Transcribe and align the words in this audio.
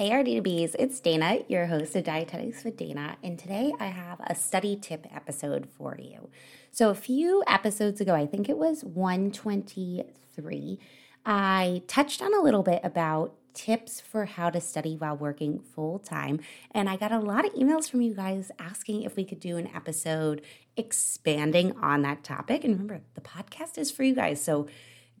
Hey, 0.00 0.16
RD 0.16 0.42
Bees, 0.42 0.74
it's 0.78 0.98
Dana, 0.98 1.40
your 1.46 1.66
host 1.66 1.94
of 1.94 2.04
Dietetics 2.04 2.64
with 2.64 2.78
Dana, 2.78 3.18
and 3.22 3.38
today 3.38 3.70
I 3.78 3.88
have 3.88 4.18
a 4.20 4.34
study 4.34 4.74
tip 4.74 5.06
episode 5.14 5.68
for 5.76 5.98
you. 6.00 6.30
So, 6.70 6.88
a 6.88 6.94
few 6.94 7.44
episodes 7.46 8.00
ago, 8.00 8.14
I 8.14 8.24
think 8.24 8.48
it 8.48 8.56
was 8.56 8.82
123, 8.82 10.78
I 11.26 11.82
touched 11.86 12.22
on 12.22 12.34
a 12.34 12.40
little 12.40 12.62
bit 12.62 12.80
about 12.82 13.34
tips 13.52 14.00
for 14.00 14.24
how 14.24 14.48
to 14.48 14.58
study 14.58 14.96
while 14.96 15.18
working 15.18 15.58
full 15.58 15.98
time, 15.98 16.40
and 16.70 16.88
I 16.88 16.96
got 16.96 17.12
a 17.12 17.18
lot 17.18 17.44
of 17.44 17.52
emails 17.52 17.90
from 17.90 18.00
you 18.00 18.14
guys 18.14 18.50
asking 18.58 19.02
if 19.02 19.16
we 19.16 19.26
could 19.26 19.38
do 19.38 19.58
an 19.58 19.68
episode 19.74 20.40
expanding 20.78 21.76
on 21.76 22.00
that 22.00 22.24
topic. 22.24 22.64
And 22.64 22.72
remember, 22.72 23.02
the 23.12 23.20
podcast 23.20 23.76
is 23.76 23.90
for 23.90 24.04
you 24.04 24.14
guys, 24.14 24.42
so 24.42 24.66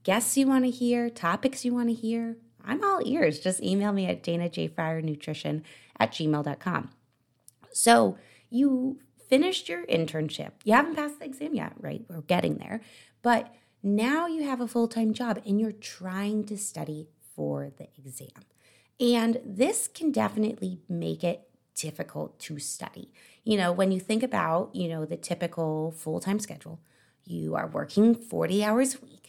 guests 0.04 0.38
you 0.38 0.46
want 0.46 0.64
to 0.64 0.70
hear, 0.70 1.10
topics 1.10 1.66
you 1.66 1.74
want 1.74 1.90
to 1.90 1.94
hear, 1.94 2.38
I'm 2.64 2.82
all 2.84 3.00
ears. 3.04 3.40
Just 3.40 3.62
email 3.62 3.92
me 3.92 4.06
at 4.06 4.22
danajfryernutrition 4.22 5.62
at 5.98 6.12
gmail.com. 6.12 6.90
So 7.72 8.18
you 8.48 8.98
finished 9.28 9.68
your 9.68 9.86
internship. 9.86 10.52
You 10.64 10.74
haven't 10.74 10.96
passed 10.96 11.20
the 11.20 11.24
exam 11.24 11.54
yet, 11.54 11.72
right? 11.78 12.04
We're 12.08 12.22
getting 12.22 12.56
there. 12.56 12.80
But 13.22 13.54
now 13.82 14.26
you 14.26 14.42
have 14.44 14.60
a 14.60 14.68
full 14.68 14.88
time 14.88 15.12
job 15.14 15.40
and 15.46 15.60
you're 15.60 15.72
trying 15.72 16.44
to 16.44 16.58
study 16.58 17.08
for 17.34 17.70
the 17.76 17.88
exam. 17.96 18.44
And 18.98 19.40
this 19.44 19.88
can 19.88 20.10
definitely 20.10 20.80
make 20.88 21.24
it 21.24 21.48
difficult 21.74 22.38
to 22.40 22.58
study. 22.58 23.10
You 23.44 23.56
know, 23.56 23.72
when 23.72 23.92
you 23.92 24.00
think 24.00 24.22
about, 24.22 24.74
you 24.74 24.88
know, 24.88 25.06
the 25.06 25.16
typical 25.16 25.92
full 25.92 26.20
time 26.20 26.38
schedule, 26.38 26.80
you 27.24 27.54
are 27.54 27.66
working 27.66 28.14
40 28.14 28.64
hours 28.64 28.96
a 28.96 29.04
week 29.04 29.19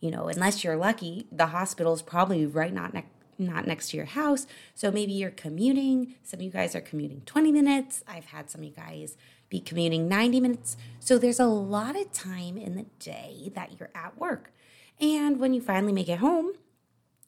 you 0.00 0.10
know, 0.10 0.28
unless 0.28 0.62
you're 0.62 0.76
lucky, 0.76 1.26
the 1.32 1.46
hospital 1.46 1.92
is 1.92 2.02
probably 2.02 2.46
right 2.46 2.72
not 2.72 2.94
next 2.94 3.08
not 3.38 3.66
next 3.66 3.90
to 3.90 3.96
your 3.96 4.06
house. 4.06 4.46
So 4.74 4.90
maybe 4.90 5.12
you're 5.12 5.30
commuting. 5.30 6.16
Some 6.24 6.40
of 6.40 6.42
you 6.42 6.50
guys 6.50 6.74
are 6.74 6.80
commuting 6.80 7.22
20 7.24 7.52
minutes. 7.52 8.02
I've 8.08 8.26
had 8.26 8.50
some 8.50 8.62
of 8.62 8.66
you 8.66 8.72
guys 8.72 9.16
be 9.48 9.60
commuting 9.60 10.08
90 10.08 10.40
minutes. 10.40 10.76
So 10.98 11.18
there's 11.18 11.40
a 11.40 11.46
lot 11.46 11.94
of 11.94 12.12
time 12.12 12.56
in 12.58 12.74
the 12.74 12.86
day 12.98 13.52
that 13.54 13.78
you're 13.78 13.90
at 13.94 14.18
work. 14.18 14.52
And 15.00 15.38
when 15.38 15.54
you 15.54 15.60
finally 15.60 15.92
make 15.92 16.08
it 16.08 16.18
home, 16.18 16.52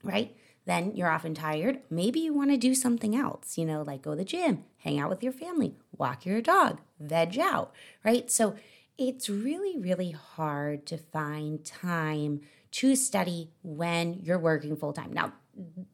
right? 0.03 0.37
Then 0.67 0.95
you're 0.95 1.11
often 1.11 1.35
tired. 1.35 1.81
Maybe 1.89 2.21
you 2.21 2.35
want 2.35 2.51
to 2.51 2.57
do 2.57 2.75
something 2.75 3.17
else, 3.17 3.57
you 3.57 3.65
know, 3.65 3.83
like 3.83 4.03
go 4.03 4.11
to 4.11 4.17
the 4.17 4.25
gym, 4.25 4.65
hang 4.79 4.99
out 4.99 5.11
with 5.11 5.23
your 5.23 5.33
family, 5.33 5.77
walk 5.97 6.27
your 6.27 6.43
dog, 6.43 6.81
veg 6.99 7.39
out, 7.39 7.73
right? 8.05 8.31
So 8.31 8.57
it's 8.99 9.31
really, 9.31 9.79
really 9.79 10.11
hard 10.11 10.85
to 10.87 10.99
find 10.99 11.65
time 11.65 12.43
to 12.73 12.95
study 12.97 13.51
when 13.63 14.21
you're 14.23 14.39
working 14.39 14.77
full 14.77 14.93
time. 14.93 15.13
Now, 15.13 15.33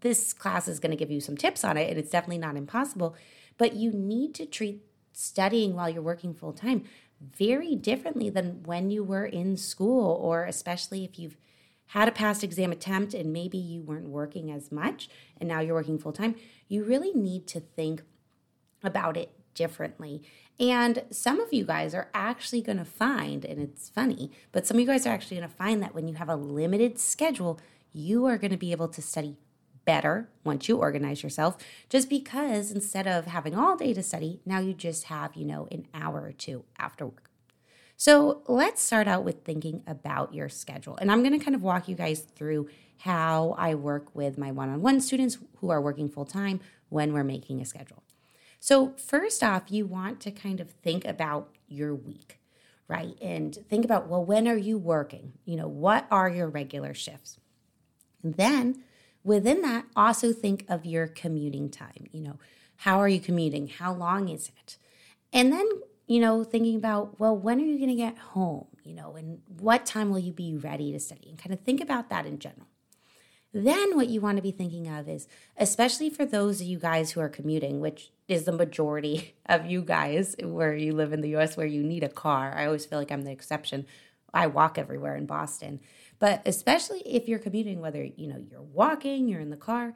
this 0.01 0.33
class 0.33 0.69
is 0.69 0.79
going 0.79 0.91
to 0.91 0.97
give 0.97 1.11
you 1.11 1.21
some 1.21 1.37
tips 1.37 1.65
on 1.65 1.77
it, 1.77 1.89
and 1.89 1.99
it's 1.99 2.11
definitely 2.11 2.39
not 2.39 2.57
impossible, 2.57 3.17
but 3.59 3.75
you 3.75 3.93
need 3.93 4.35
to 4.37 4.47
treat 4.47 4.83
studying 5.13 5.75
while 5.75 5.89
you're 5.89 6.03
working 6.03 6.35
full 6.35 6.53
time 6.53 6.85
very 7.21 7.75
differently 7.75 8.29
than 8.29 8.63
when 8.65 8.91
you 8.91 9.03
were 9.03 9.25
in 9.25 9.57
school, 9.57 10.19
or 10.21 10.45
especially 10.45 11.05
if 11.05 11.19
you've 11.19 11.39
had 11.91 12.09
a 12.09 12.13
past 12.13 12.45
exam 12.45 12.73
attempt 12.73 13.15
and 13.15 13.33
maybe 13.33 13.57
you 13.57 13.81
weren't 13.81 14.09
working 14.09 14.51
as 14.51 14.71
much 14.71 15.09
and 15.41 15.49
now 15.49 15.61
you're 15.61 15.75
working 15.75 15.99
full 15.99 16.13
time. 16.13 16.35
You 16.69 16.85
really 16.85 17.13
need 17.13 17.47
to 17.49 17.61
think 17.61 18.03
about 18.83 19.17
it 19.17 19.33
differently. 19.57 20.23
And 20.61 21.03
some 21.11 21.41
of 21.41 21.53
you 21.53 21.65
guys 21.65 21.93
are 21.95 22.09
actually 22.15 22.63
going 22.63 22.79
to 22.79 22.85
find, 22.85 23.45
and 23.45 23.61
it's 23.61 23.89
funny, 23.89 24.31
but 24.53 24.67
some 24.67 24.77
of 24.77 24.81
you 24.81 24.87
guys 24.87 25.05
are 25.07 25.13
actually 25.13 25.39
going 25.39 25.51
to 25.51 25.57
find 25.57 25.83
that 25.83 25.95
when 25.95 26.07
you 26.07 26.15
have 26.15 26.29
a 26.29 26.37
limited 26.37 26.99
schedule, 27.01 27.59
you 27.93 28.27
are 28.27 28.39
going 28.39 28.53
to 28.53 28.57
be 28.57 28.73
able 28.73 28.89
to 28.89 29.03
study 29.03 29.37
better 29.85 30.29
once 30.45 30.69
you 30.69 30.77
organize 30.77 31.23
yourself, 31.23 31.57
just 31.89 32.09
because 32.09 32.71
instead 32.71 33.07
of 33.07 33.27
having 33.27 33.55
all 33.55 33.77
day 33.77 33.93
to 33.95 34.03
study, 34.03 34.41
now 34.47 34.59
you 34.59 34.73
just 34.73 35.05
have, 35.05 35.35
you 35.35 35.45
know, 35.45 35.69
an 35.71 35.87
hour 35.93 36.21
or 36.23 36.33
two 36.33 36.65
after 36.79 37.07
work. 37.07 37.31
So 37.97 38.43
let's 38.47 38.83
start 38.83 39.09
out 39.09 39.25
with 39.25 39.45
thinking 39.45 39.83
about 39.87 40.35
your 40.35 40.51
schedule. 40.51 40.97
And 40.97 41.11
I'm 41.11 41.23
going 41.23 41.39
to 41.39 41.45
kind 41.45 41.55
of 41.55 41.63
walk 41.63 41.89
you 41.89 41.95
guys 41.95 42.21
through 42.21 42.69
how 42.99 43.55
I 43.59 43.75
work 43.75 44.15
with 44.15 44.37
my 44.37 44.51
one 44.53 44.69
on 44.69 44.83
one 44.83 45.01
students 45.01 45.39
who 45.59 45.71
are 45.71 45.81
working 45.81 46.09
full 46.09 46.27
time 46.27 46.61
when 46.89 47.13
we're 47.13 47.25
making 47.25 47.61
a 47.61 47.65
schedule. 47.65 48.03
So, 48.67 48.95
first 48.97 49.45
off, 49.45 49.71
you 49.71 49.87
want 49.87 50.19
to 50.23 50.33
kind 50.33 50.59
of 50.59 50.73
think 50.73 51.05
about 51.05 51.55
your 51.69 51.95
week, 51.95 52.41
right? 52.89 53.17
And 53.23 53.55
think 53.69 53.85
about, 53.85 54.09
well, 54.09 54.25
when 54.25 54.49
are 54.49 54.57
you 54.57 54.77
working? 54.77 55.35
You 55.45 55.55
know, 55.55 55.69
what 55.69 56.09
are 56.11 56.29
your 56.29 56.49
regular 56.49 56.93
shifts? 56.93 57.39
And 58.25 58.35
then 58.35 58.83
within 59.23 59.63
that, 59.63 59.85
also 59.95 60.33
think 60.33 60.65
of 60.69 60.85
your 60.85 61.07
commuting 61.07 61.71
time. 61.71 62.09
You 62.11 62.23
know, 62.23 62.39
how 62.79 62.99
are 62.99 63.07
you 63.07 63.21
commuting? 63.21 63.69
How 63.69 63.93
long 63.95 64.29
is 64.29 64.51
it? 64.61 64.79
And 65.33 65.53
then, 65.53 65.69
you 66.09 66.19
know, 66.19 66.43
thinking 66.43 66.75
about, 66.75 67.21
well, 67.21 67.37
when 67.37 67.61
are 67.61 67.65
you 67.65 67.79
going 67.79 67.91
to 67.91 67.95
get 67.95 68.19
home? 68.19 68.67
You 68.83 68.95
know, 68.95 69.15
and 69.15 69.43
what 69.61 69.87
time 69.87 70.11
will 70.11 70.19
you 70.19 70.33
be 70.33 70.57
ready 70.57 70.91
to 70.91 70.99
study? 70.99 71.29
And 71.29 71.39
kind 71.39 71.53
of 71.53 71.61
think 71.61 71.81
about 71.81 72.11
that 72.11 72.27
in 72.27 72.41
general. 72.41 72.67
Then, 73.59 73.97
what 73.97 74.11
you 74.11 74.21
want 74.21 74.37
to 74.37 74.43
be 74.43 74.51
thinking 74.51 74.87
of 74.87 75.09
is, 75.09 75.27
especially 75.57 76.11
for 76.11 76.27
those 76.27 76.61
of 76.61 76.67
you 76.67 76.79
guys 76.79 77.13
who 77.13 77.21
are 77.21 77.29
commuting, 77.31 77.81
which 77.81 78.11
is 78.29 78.45
the 78.45 78.53
majority 78.53 79.35
of 79.47 79.65
you 79.65 79.81
guys 79.81 80.37
where 80.43 80.77
you 80.77 80.93
live 80.93 81.15
in 81.15 81.23
the 81.23 81.35
US 81.37 81.57
where 81.57 81.67
you 81.67 81.83
need 81.83 82.05
a 82.05 82.11
car. 82.11 82.53
I 82.55 82.67
always 82.67 82.85
feel 82.85 82.99
like 82.99 83.11
I'm 83.11 83.23
the 83.23 83.31
exception. 83.31 83.87
I 84.35 84.47
walk 84.47 84.77
everywhere 84.77 85.17
in 85.17 85.25
Boston. 85.25 85.81
But 86.19 86.43
especially 86.45 87.01
if 87.07 87.29
you're 87.29 87.39
commuting, 87.39 87.81
whether 87.81 88.05
you 88.05 88.27
know 88.27 88.45
you're 88.51 88.61
walking, 88.61 89.27
you're 89.27 89.41
in 89.41 89.49
the 89.49 89.57
car, 89.57 89.95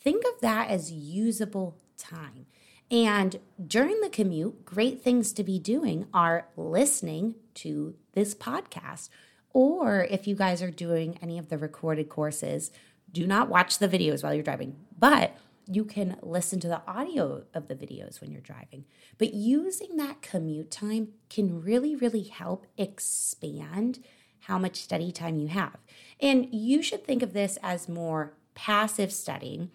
think 0.00 0.24
of 0.24 0.40
that 0.40 0.70
as 0.70 0.90
usable 0.90 1.76
time. 1.98 2.46
And 2.90 3.40
during 3.62 4.00
the 4.00 4.08
commute, 4.08 4.64
great 4.64 5.02
things 5.02 5.34
to 5.34 5.44
be 5.44 5.58
doing 5.58 6.06
are 6.14 6.46
listening 6.56 7.34
to 7.56 7.94
this 8.14 8.34
podcast. 8.34 9.10
Or 9.50 10.04
if 10.04 10.26
you 10.26 10.34
guys 10.34 10.62
are 10.62 10.70
doing 10.70 11.18
any 11.20 11.38
of 11.38 11.50
the 11.50 11.58
recorded 11.58 12.08
courses, 12.08 12.70
do 13.12 13.26
not 13.26 13.48
watch 13.48 13.78
the 13.78 13.88
videos 13.88 14.22
while 14.22 14.34
you're 14.34 14.42
driving, 14.42 14.76
but 14.98 15.36
you 15.66 15.84
can 15.84 16.16
listen 16.22 16.60
to 16.60 16.68
the 16.68 16.82
audio 16.86 17.44
of 17.54 17.68
the 17.68 17.74
videos 17.74 18.20
when 18.20 18.32
you're 18.32 18.40
driving. 18.40 18.84
But 19.18 19.34
using 19.34 19.96
that 19.96 20.22
commute 20.22 20.70
time 20.70 21.08
can 21.30 21.62
really, 21.62 21.94
really 21.94 22.24
help 22.24 22.66
expand 22.76 24.00
how 24.40 24.58
much 24.58 24.76
study 24.76 25.12
time 25.12 25.36
you 25.36 25.48
have. 25.48 25.76
And 26.20 26.48
you 26.50 26.82
should 26.82 27.04
think 27.04 27.22
of 27.22 27.32
this 27.32 27.58
as 27.62 27.88
more 27.88 28.34
passive 28.54 29.12
studying 29.12 29.70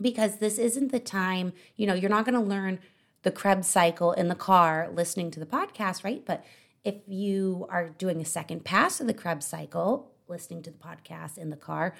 because 0.00 0.36
this 0.36 0.58
isn't 0.58 0.92
the 0.92 1.00
time, 1.00 1.52
you 1.76 1.86
know, 1.86 1.94
you're 1.94 2.10
not 2.10 2.26
going 2.26 2.34
to 2.34 2.40
learn 2.40 2.80
the 3.22 3.30
Krebs 3.30 3.66
cycle 3.66 4.12
in 4.12 4.28
the 4.28 4.34
car 4.34 4.90
listening 4.92 5.30
to 5.30 5.40
the 5.40 5.46
podcast, 5.46 6.04
right? 6.04 6.22
But 6.24 6.44
if 6.84 6.96
you 7.06 7.66
are 7.70 7.88
doing 7.88 8.20
a 8.20 8.26
second 8.26 8.64
pass 8.64 9.00
of 9.00 9.06
the 9.06 9.14
Krebs 9.14 9.46
cycle, 9.46 10.12
listening 10.28 10.62
to 10.62 10.70
the 10.70 10.76
podcast 10.76 11.38
in 11.38 11.48
the 11.48 11.56
car, 11.56 11.94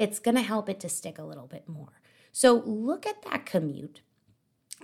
it's 0.00 0.18
going 0.18 0.34
to 0.34 0.42
help 0.42 0.68
it 0.68 0.80
to 0.80 0.88
stick 0.88 1.18
a 1.18 1.22
little 1.22 1.46
bit 1.46 1.68
more. 1.68 2.00
So 2.32 2.62
look 2.64 3.06
at 3.06 3.22
that 3.22 3.46
commute 3.46 4.00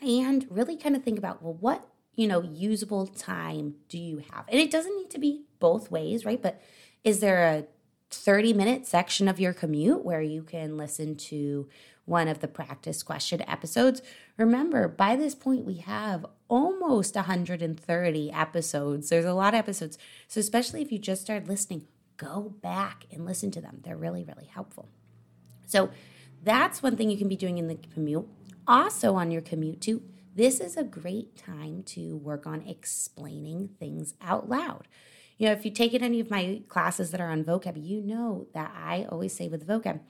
and 0.03 0.47
really 0.51 0.77
kind 0.77 0.95
of 0.95 1.03
think 1.03 1.19
about, 1.19 1.43
well, 1.43 1.55
what, 1.55 1.89
you 2.15 2.29
know, 2.29 2.43
usable 2.43 3.07
time 3.07 3.77
do 3.89 3.99
you 3.99 4.19
have? 4.31 4.45
And 4.49 4.61
it 4.61 4.71
doesn't 4.71 4.95
need 4.95 5.11
to 5.11 5.19
be 5.19 5.47
both 5.59 5.91
ways, 5.91 6.25
right? 6.25 6.41
But 6.41 6.61
is 7.03 7.21
there 7.21 7.45
a 7.45 7.65
30 8.11 8.53
minute 8.53 8.87
section 8.87 9.27
of 9.27 9.41
your 9.41 9.53
commute 9.53 10.05
where 10.05 10.21
you 10.21 10.43
can 10.43 10.77
listen 10.77 11.17
to 11.17 11.67
one 12.05 12.29
of 12.29 12.39
the 12.39 12.49
practice 12.49 13.03
question 13.03 13.43
episodes. 13.49 14.01
Remember, 14.37 14.87
by 14.87 15.17
this 15.17 15.35
point, 15.35 15.65
we 15.65 15.79
have 15.79 16.25
almost 16.49 17.17
130 17.17 18.33
episodes. 18.33 19.09
There's 19.09 19.25
a 19.25 19.35
lot 19.35 19.55
of 19.55 19.59
episodes. 19.59 19.99
So, 20.29 20.39
especially 20.39 20.83
if 20.83 20.93
you 20.93 21.01
just 21.01 21.23
started 21.23 21.49
listening, 21.49 21.89
go 22.17 22.55
back 22.63 23.07
and 23.11 23.25
listen 23.27 23.51
to 23.53 23.61
them. 23.61 23.81
They're 23.83 23.97
really, 23.97 24.23
really 24.23 24.47
helpful. 24.47 24.89
So 25.67 25.91
that's 26.43 26.83
one 26.83 26.97
thing 26.97 27.11
you 27.11 27.19
can 27.19 27.29
be 27.29 27.37
doing 27.37 27.59
in 27.59 27.69
the 27.69 27.79
commute. 27.93 28.27
Also, 28.67 29.15
on 29.15 29.31
your 29.31 29.43
commute, 29.43 29.81
too, 29.81 30.03
this 30.35 30.61
is 30.61 30.77
a 30.77 30.85
great 30.85 31.37
time 31.37 31.83
to 31.85 32.17
work 32.17 32.47
on 32.47 32.63
explaining 32.67 33.69
things 33.79 34.15
out 34.21 34.49
loud. 34.49 34.89
You 35.39 35.47
know, 35.47 35.53
if 35.53 35.65
you 35.65 35.71
take 35.71 35.93
in 35.93 36.03
any 36.03 36.21
of 36.21 36.31
my 36.31 36.63
classes 36.69 37.11
that 37.11 37.21
are 37.21 37.31
on 37.31 37.45
vocab, 37.45 37.83
you 37.83 38.01
know 38.01 38.47
that 38.55 38.73
I 38.75 39.07
always 39.11 39.35
say 39.35 39.49
with 39.49 39.67
vocab, 39.67 40.01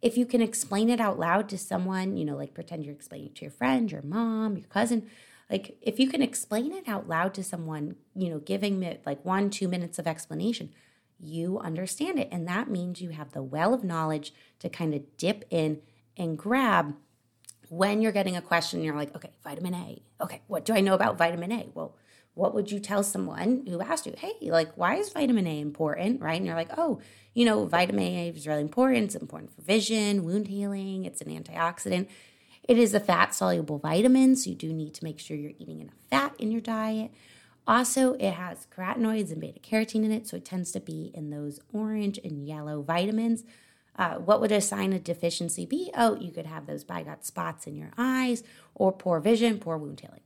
if 0.00 0.16
you 0.16 0.24
can 0.26 0.40
explain 0.40 0.90
it 0.90 1.00
out 1.00 1.18
loud 1.18 1.48
to 1.48 1.58
someone, 1.58 2.16
you 2.16 2.24
know, 2.24 2.36
like 2.36 2.54
pretend 2.54 2.84
you're 2.84 2.94
explaining 2.94 3.32
to 3.34 3.42
your 3.42 3.50
friend, 3.50 3.90
your 3.90 4.02
mom, 4.02 4.56
your 4.56 4.68
cousin, 4.68 5.08
like 5.50 5.76
if 5.80 5.98
you 5.98 6.08
can 6.08 6.22
explain 6.22 6.72
it 6.72 6.88
out 6.88 7.08
loud 7.08 7.34
to 7.34 7.42
someone, 7.42 7.96
you 8.14 8.28
know, 8.28 8.38
giving 8.38 8.82
it 8.82 9.02
like 9.06 9.24
one, 9.24 9.50
two 9.50 9.66
minutes 9.66 9.98
of 9.98 10.06
explanation, 10.06 10.70
you 11.18 11.58
understand 11.58 12.18
it. 12.18 12.28
And 12.30 12.46
that 12.48 12.70
means 12.70 13.00
you 13.00 13.10
have 13.10 13.32
the 13.32 13.42
well 13.42 13.74
of 13.74 13.84
knowledge 13.84 14.32
to 14.60 14.68
kind 14.68 14.94
of 14.94 15.16
dip 15.16 15.44
in 15.50 15.80
and 16.16 16.38
grab 16.38 16.94
when 17.68 18.00
you're 18.00 18.12
getting 18.12 18.36
a 18.36 18.42
question. 18.42 18.82
You're 18.82 18.96
like, 18.96 19.14
okay, 19.14 19.30
vitamin 19.42 19.74
A. 19.74 20.02
Okay, 20.20 20.42
what 20.46 20.64
do 20.64 20.74
I 20.74 20.80
know 20.80 20.94
about 20.94 21.18
vitamin 21.18 21.52
A? 21.52 21.66
Well, 21.74 21.96
what 22.34 22.54
would 22.54 22.70
you 22.70 22.78
tell 22.78 23.02
someone 23.02 23.66
who 23.66 23.80
asked 23.80 24.06
you, 24.06 24.14
hey, 24.16 24.34
like, 24.42 24.76
why 24.76 24.94
is 24.94 25.08
vitamin 25.10 25.46
A 25.46 25.60
important? 25.60 26.20
Right. 26.20 26.36
And 26.36 26.46
you're 26.46 26.54
like, 26.54 26.70
oh, 26.78 27.00
you 27.34 27.44
know, 27.44 27.66
vitamin 27.66 28.04
A 28.04 28.28
is 28.28 28.46
really 28.46 28.62
important. 28.62 29.06
It's 29.06 29.16
important 29.16 29.52
for 29.52 29.62
vision, 29.62 30.24
wound 30.24 30.46
healing, 30.46 31.04
it's 31.04 31.20
an 31.20 31.28
antioxidant. 31.28 32.06
It 32.62 32.78
is 32.78 32.94
a 32.94 33.00
fat 33.00 33.34
soluble 33.34 33.78
vitamin, 33.78 34.36
so 34.36 34.50
you 34.50 34.56
do 34.56 34.72
need 34.72 34.94
to 34.94 35.04
make 35.04 35.18
sure 35.18 35.36
you're 35.36 35.52
eating 35.58 35.80
enough 35.80 35.96
fat 36.10 36.34
in 36.38 36.50
your 36.52 36.60
diet. 36.60 37.10
Also, 37.68 38.14
it 38.14 38.32
has 38.32 38.66
carotenoids 38.74 39.30
and 39.30 39.42
beta 39.42 39.60
carotene 39.60 40.04
in 40.04 40.10
it, 40.10 40.26
so 40.26 40.38
it 40.38 40.44
tends 40.44 40.72
to 40.72 40.80
be 40.80 41.10
in 41.12 41.28
those 41.28 41.60
orange 41.70 42.18
and 42.24 42.48
yellow 42.48 42.80
vitamins. 42.80 43.44
Uh, 43.94 44.14
what 44.14 44.40
would 44.40 44.50
a 44.50 44.60
sign 44.60 44.94
of 44.94 45.04
deficiency 45.04 45.66
be? 45.66 45.90
Oh, 45.94 46.16
you 46.16 46.30
could 46.30 46.46
have 46.46 46.66
those 46.66 46.84
Bitot 46.84 47.24
spots 47.24 47.66
in 47.66 47.76
your 47.76 47.90
eyes, 47.98 48.42
or 48.74 48.90
poor 48.90 49.20
vision, 49.20 49.58
poor 49.58 49.76
wound 49.76 50.00
healing. 50.00 50.22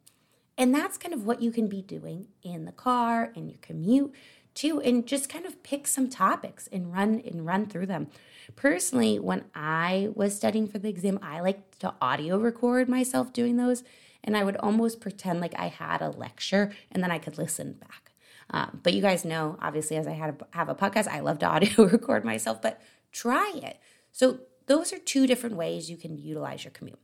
And 0.57 0.73
that's 0.73 0.99
kind 0.99 1.13
of 1.13 1.27
what 1.27 1.43
you 1.43 1.51
can 1.51 1.67
be 1.67 1.83
doing 1.83 2.29
in 2.43 2.65
the 2.65 2.73
car, 2.73 3.33
in 3.35 3.49
your 3.49 3.59
commute, 3.61 4.15
too, 4.55 4.81
and 4.81 5.07
just 5.07 5.29
kind 5.29 5.47
of 5.47 5.63
pick 5.65 5.89
some 5.89 6.09
topics 6.09 6.69
and 6.71 6.93
run 6.93 7.23
and 7.27 7.45
run 7.45 7.67
through 7.67 7.87
them. 7.87 8.09
Personally, 8.55 9.19
when 9.19 9.47
I 9.55 10.11
was 10.15 10.37
studying 10.37 10.69
for 10.69 10.79
the 10.79 10.91
exam, 10.91 11.19
I 11.23 11.41
like 11.41 11.79
to 11.79 11.95
audio 12.01 12.39
record 12.39 12.89
myself 12.89 13.33
doing 13.33 13.57
those, 13.57 13.83
and 14.25 14.37
I 14.37 14.45
would 14.45 14.57
almost 14.57 15.01
pretend 15.01 15.41
like 15.41 15.55
I 15.59 15.67
had 15.67 16.03
a 16.03 16.11
lecture, 16.11 16.73
and 16.91 17.03
then 17.03 17.11
I 17.11 17.19
could 17.19 17.39
listen 17.39 17.73
back. 17.73 18.13
Um, 18.51 18.81
but 18.83 18.93
you 18.93 19.03
guys 19.03 19.25
know, 19.25 19.57
obviously, 19.61 19.97
as 19.97 20.07
I 20.07 20.13
had 20.13 20.31
a, 20.31 20.57
have 20.57 20.69
a 20.69 20.75
podcast, 20.75 21.09
I 21.09 21.21
love 21.21 21.39
to 21.41 21.47
audio 21.49 21.87
record 21.87 22.25
myself. 22.25 22.61
But 22.61 22.81
try 23.13 23.53
it. 23.57 23.79
So 24.13 24.41
those 24.67 24.93
are 24.93 24.99
two 24.99 25.27
different 25.27 25.57
ways 25.57 25.91
you 25.91 25.97
can 25.97 26.19
utilize 26.19 26.65
your 26.65 26.71
commute. 26.71 26.99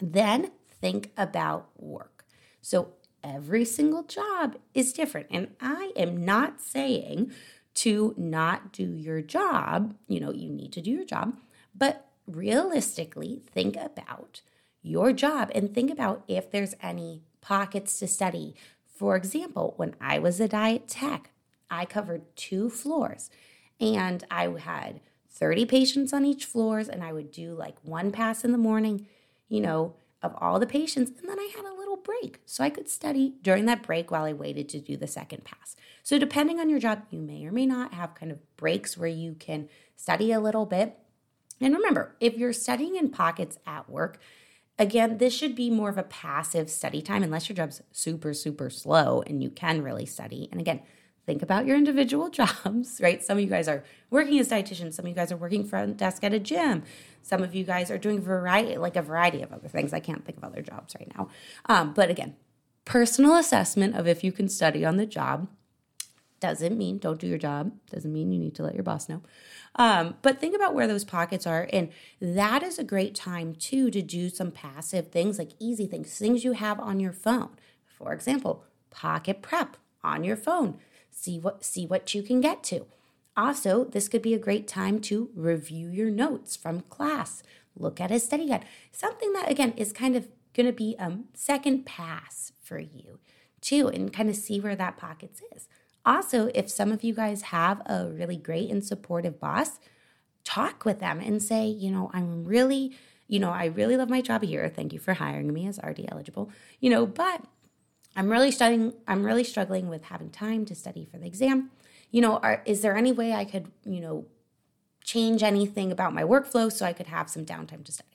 Then 0.00 0.50
think 0.80 1.12
about 1.16 1.68
work. 1.76 2.24
So 2.60 2.94
every 3.22 3.64
single 3.64 4.02
job 4.02 4.56
is 4.72 4.92
different. 4.92 5.28
And 5.30 5.48
I 5.60 5.92
am 5.96 6.24
not 6.24 6.60
saying 6.60 7.32
to 7.74 8.14
not 8.16 8.72
do 8.72 8.94
your 8.94 9.20
job. 9.20 9.94
You 10.08 10.20
know, 10.20 10.32
you 10.32 10.50
need 10.50 10.72
to 10.72 10.80
do 10.80 10.90
your 10.90 11.04
job, 11.04 11.36
but 11.74 12.06
realistically, 12.26 13.42
think 13.52 13.76
about 13.76 14.40
your 14.84 15.12
job 15.12 15.50
and 15.54 15.74
think 15.74 15.90
about 15.90 16.22
if 16.28 16.50
there's 16.50 16.74
any 16.82 17.22
pockets 17.40 17.98
to 17.98 18.06
study. 18.06 18.54
For 18.86 19.16
example, 19.16 19.72
when 19.76 19.96
I 20.00 20.18
was 20.18 20.38
a 20.38 20.46
diet 20.46 20.86
tech, 20.86 21.30
I 21.70 21.86
covered 21.86 22.22
two 22.36 22.70
floors 22.70 23.30
and 23.80 24.22
I 24.30 24.46
had 24.48 25.00
30 25.30 25.64
patients 25.64 26.12
on 26.12 26.24
each 26.24 26.44
floors 26.44 26.88
and 26.88 27.02
I 27.02 27.12
would 27.12 27.32
do 27.32 27.54
like 27.54 27.76
one 27.82 28.12
pass 28.12 28.44
in 28.44 28.52
the 28.52 28.58
morning, 28.58 29.06
you 29.48 29.60
know, 29.60 29.94
of 30.22 30.34
all 30.38 30.60
the 30.60 30.66
patients 30.66 31.12
and 31.18 31.28
then 31.28 31.38
I 31.38 31.50
had 31.56 31.64
a 31.64 31.76
little 31.76 31.96
break 31.96 32.40
so 32.44 32.62
I 32.62 32.70
could 32.70 32.88
study 32.88 33.34
during 33.42 33.64
that 33.66 33.82
break 33.82 34.10
while 34.10 34.24
I 34.24 34.32
waited 34.32 34.68
to 34.70 34.80
do 34.80 34.96
the 34.96 35.06
second 35.06 35.44
pass. 35.44 35.76
So 36.02 36.18
depending 36.18 36.60
on 36.60 36.68
your 36.68 36.78
job, 36.78 37.02
you 37.10 37.20
may 37.20 37.44
or 37.46 37.52
may 37.52 37.66
not 37.66 37.94
have 37.94 38.14
kind 38.14 38.30
of 38.30 38.56
breaks 38.56 38.96
where 38.96 39.08
you 39.08 39.34
can 39.34 39.68
study 39.96 40.30
a 40.30 40.40
little 40.40 40.66
bit. 40.66 40.98
And 41.60 41.74
remember, 41.74 42.16
if 42.20 42.36
you're 42.36 42.52
studying 42.52 42.96
in 42.96 43.10
pockets 43.10 43.58
at 43.66 43.88
work, 43.88 44.20
again, 44.78 45.18
this 45.18 45.34
should 45.34 45.54
be 45.54 45.70
more 45.70 45.88
of 45.88 45.98
a 45.98 46.02
passive 46.02 46.70
study 46.70 47.02
time 47.02 47.22
unless 47.22 47.48
your 47.48 47.56
job's 47.56 47.82
super, 47.92 48.34
super 48.34 48.70
slow 48.70 49.22
and 49.26 49.42
you 49.42 49.50
can 49.50 49.82
really 49.82 50.06
study. 50.06 50.48
And 50.50 50.60
again, 50.60 50.80
think 51.26 51.42
about 51.42 51.66
your 51.66 51.76
individual 51.76 52.28
jobs, 52.30 53.00
right? 53.02 53.22
Some 53.22 53.38
of 53.38 53.44
you 53.44 53.50
guys 53.50 53.68
are 53.68 53.84
working 54.10 54.38
as 54.38 54.48
dietitians, 54.48 54.94
some 54.94 55.04
of 55.04 55.08
you 55.08 55.14
guys 55.14 55.32
are 55.32 55.36
working 55.36 55.64
front 55.64 55.96
desk 55.96 56.24
at 56.24 56.34
a 56.34 56.38
gym, 56.38 56.82
some 57.22 57.42
of 57.42 57.54
you 57.54 57.64
guys 57.64 57.90
are 57.90 57.98
doing 57.98 58.20
variety, 58.20 58.76
like 58.76 58.96
a 58.96 59.02
variety 59.02 59.42
of 59.42 59.52
other 59.52 59.68
things. 59.68 59.92
I 59.92 60.00
can't 60.00 60.24
think 60.24 60.38
of 60.38 60.44
other 60.44 60.62
jobs 60.62 60.94
right 60.98 61.10
now. 61.16 61.28
Um, 61.66 61.94
but 61.94 62.10
again, 62.10 62.36
personal 62.84 63.36
assessment 63.36 63.96
of 63.96 64.06
if 64.06 64.22
you 64.22 64.32
can 64.32 64.48
study 64.48 64.84
on 64.84 64.96
the 64.96 65.06
job 65.06 65.48
doesn't 66.40 66.76
mean 66.76 66.98
don't 66.98 67.20
do 67.20 67.26
your 67.26 67.38
job, 67.38 67.72
doesn't 67.90 68.12
mean 68.12 68.32
you 68.32 68.38
need 68.38 68.54
to 68.56 68.62
let 68.62 68.74
your 68.74 68.82
boss 68.82 69.08
know. 69.08 69.22
Um, 69.76 70.16
but 70.22 70.40
think 70.40 70.54
about 70.54 70.74
where 70.74 70.86
those 70.86 71.04
pockets 71.04 71.46
are. 71.46 71.68
And 71.72 71.90
that 72.20 72.62
is 72.62 72.78
a 72.78 72.84
great 72.84 73.14
time 73.14 73.54
too 73.54 73.90
to 73.90 74.02
do 74.02 74.28
some 74.28 74.50
passive 74.50 75.08
things 75.08 75.38
like 75.38 75.50
easy 75.58 75.86
things, 75.86 76.16
things 76.16 76.44
you 76.44 76.52
have 76.52 76.78
on 76.78 77.00
your 77.00 77.12
phone. 77.12 77.50
For 77.86 78.12
example, 78.12 78.64
pocket 78.90 79.42
prep 79.42 79.76
on 80.02 80.24
your 80.24 80.36
phone. 80.36 80.78
See 81.10 81.38
what 81.38 81.64
see 81.64 81.86
what 81.86 82.14
you 82.14 82.22
can 82.22 82.40
get 82.40 82.62
to. 82.64 82.86
Also, 83.36 83.84
this 83.84 84.08
could 84.08 84.22
be 84.22 84.34
a 84.34 84.38
great 84.38 84.68
time 84.68 85.00
to 85.00 85.30
review 85.34 85.88
your 85.88 86.10
notes 86.10 86.54
from 86.54 86.82
class. 86.82 87.42
Look 87.76 88.00
at 88.00 88.12
a 88.12 88.20
study 88.20 88.48
guide. 88.48 88.64
Something 88.92 89.32
that 89.32 89.50
again 89.50 89.72
is 89.76 89.92
kind 89.92 90.14
of 90.14 90.28
going 90.54 90.66
to 90.66 90.72
be 90.72 90.94
a 90.98 91.18
second 91.34 91.84
pass 91.84 92.52
for 92.62 92.78
you 92.78 93.18
too 93.60 93.88
and 93.88 94.12
kind 94.12 94.28
of 94.28 94.36
see 94.36 94.60
where 94.60 94.76
that 94.76 94.96
pockets 94.96 95.40
is. 95.54 95.68
Also, 96.06 96.50
if 96.54 96.70
some 96.70 96.92
of 96.92 97.02
you 97.02 97.14
guys 97.14 97.42
have 97.42 97.80
a 97.86 98.08
really 98.08 98.36
great 98.36 98.70
and 98.70 98.84
supportive 98.84 99.40
boss, 99.40 99.78
talk 100.44 100.84
with 100.84 101.00
them 101.00 101.20
and 101.20 101.42
say, 101.42 101.66
you 101.66 101.90
know, 101.90 102.10
I'm 102.12 102.44
really, 102.44 102.96
you 103.26 103.40
know, 103.40 103.50
I 103.50 103.66
really 103.66 103.96
love 103.96 104.10
my 104.10 104.20
job 104.20 104.42
here. 104.42 104.68
Thank 104.68 104.92
you 104.92 104.98
for 104.98 105.14
hiring 105.14 105.52
me 105.52 105.66
as 105.66 105.80
RD 105.82 106.06
eligible, 106.08 106.50
you 106.80 106.90
know, 106.90 107.06
but 107.06 107.42
I'm 108.16 108.30
really 108.30 108.50
studying, 108.50 108.92
I'm 109.08 109.24
really 109.24 109.44
struggling 109.44 109.88
with 109.88 110.04
having 110.04 110.30
time 110.30 110.66
to 110.66 110.74
study 110.74 111.06
for 111.10 111.18
the 111.18 111.26
exam. 111.26 111.70
You 112.10 112.20
know, 112.20 112.36
are, 112.38 112.62
is 112.64 112.82
there 112.82 112.96
any 112.96 113.10
way 113.10 113.32
I 113.32 113.44
could, 113.44 113.72
you 113.84 114.00
know, 114.00 114.26
change 115.02 115.42
anything 115.42 115.90
about 115.90 116.14
my 116.14 116.22
workflow 116.22 116.70
so 116.70 116.86
I 116.86 116.92
could 116.92 117.08
have 117.08 117.28
some 117.28 117.44
downtime 117.44 117.84
to 117.84 117.92
study? 117.92 118.10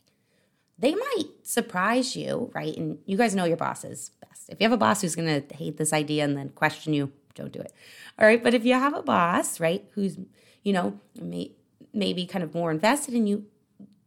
They 0.77 0.95
might 0.95 1.25
surprise 1.44 2.15
you, 2.15 2.51
right? 2.53 2.75
And 2.77 3.00
you 3.06 3.18
guys 3.18 3.35
know 3.35 3.44
your 3.44 3.57
bosses 3.57 4.12
best. 4.21 4.47
If 4.47 4.62
you 4.62 4.65
have 4.65 4.71
a 4.71 4.77
boss 4.77 5.01
who's 5.01 5.15
going 5.15 5.42
to 5.42 5.56
hate 5.56 5.77
this 5.77 5.92
idea 5.92 6.24
and 6.24 6.38
then 6.38 6.50
question 6.50 6.94
you, 6.94 7.12
don't 7.39 7.51
do 7.51 7.59
it. 7.59 7.74
All 8.19 8.27
right. 8.27 8.44
But 8.44 8.53
if 8.53 8.65
you 8.65 8.74
have 8.74 8.94
a 8.94 9.01
boss, 9.01 9.59
right, 9.59 9.86
who's, 9.94 10.18
you 10.63 10.74
know, 10.74 11.00
may, 11.19 11.53
maybe 11.94 12.25
kind 12.25 12.44
of 12.44 12.53
more 12.53 12.71
invested 12.71 13.13
in 13.13 13.27
you, 13.27 13.45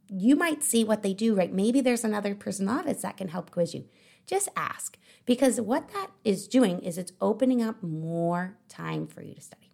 you 0.09 0.35
might 0.35 0.63
see 0.63 0.83
what 0.83 1.01
they 1.01 1.13
do, 1.13 1.33
right? 1.35 1.51
Maybe 1.51 1.81
there's 1.81 2.03
another 2.03 2.35
person 2.35 2.69
office 2.69 3.01
that 3.01 3.17
can 3.17 3.29
help 3.29 3.51
quiz 3.51 3.73
you. 3.73 3.85
Just 4.25 4.49
ask 4.55 4.97
because 5.25 5.59
what 5.59 5.89
that 5.89 6.11
is 6.23 6.47
doing 6.47 6.79
is 6.79 6.97
it's 6.97 7.13
opening 7.19 7.61
up 7.61 7.81
more 7.81 8.57
time 8.69 9.07
for 9.07 9.21
you 9.21 9.33
to 9.33 9.41
study. 9.41 9.71